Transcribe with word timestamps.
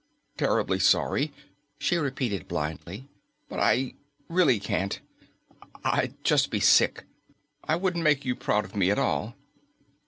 "Terribly 0.35 0.79
sorry," 0.79 1.31
she 1.77 1.95
repeated 1.95 2.47
blindly, 2.47 3.07
"but 3.47 3.59
I 3.59 3.93
really 4.29 4.59
can't. 4.59 4.99
I'd 5.83 6.15
just 6.23 6.49
be 6.49 6.59
sick. 6.59 7.03
I 7.65 7.75
wouldn't 7.75 8.03
make 8.03 8.25
you 8.25 8.35
proud 8.35 8.65
of 8.65 8.75
me 8.75 8.89
at 8.89 8.97
all." 8.97 9.35